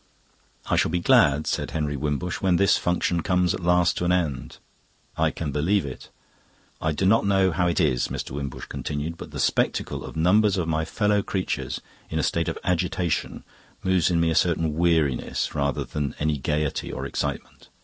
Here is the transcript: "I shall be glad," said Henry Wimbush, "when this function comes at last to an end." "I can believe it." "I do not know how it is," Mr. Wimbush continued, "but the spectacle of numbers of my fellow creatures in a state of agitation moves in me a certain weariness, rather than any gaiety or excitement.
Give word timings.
"I 0.65 0.77
shall 0.77 0.89
be 0.89 0.99
glad," 0.99 1.45
said 1.45 1.69
Henry 1.69 1.95
Wimbush, 1.95 2.41
"when 2.41 2.55
this 2.55 2.75
function 2.75 3.21
comes 3.21 3.53
at 3.53 3.59
last 3.59 3.97
to 3.97 4.03
an 4.05 4.11
end." 4.11 4.57
"I 5.15 5.29
can 5.29 5.51
believe 5.51 5.85
it." 5.85 6.09
"I 6.81 6.91
do 6.91 7.05
not 7.05 7.23
know 7.23 7.51
how 7.51 7.67
it 7.67 7.79
is," 7.79 8.07
Mr. 8.07 8.31
Wimbush 8.31 8.65
continued, 8.65 9.15
"but 9.15 9.29
the 9.29 9.39
spectacle 9.39 10.03
of 10.03 10.15
numbers 10.15 10.57
of 10.57 10.67
my 10.67 10.85
fellow 10.85 11.21
creatures 11.21 11.81
in 12.09 12.17
a 12.17 12.23
state 12.23 12.47
of 12.47 12.57
agitation 12.63 13.43
moves 13.83 14.09
in 14.09 14.19
me 14.19 14.31
a 14.31 14.33
certain 14.35 14.75
weariness, 14.75 15.53
rather 15.53 15.83
than 15.83 16.15
any 16.17 16.39
gaiety 16.39 16.91
or 16.91 17.05
excitement. 17.05 17.69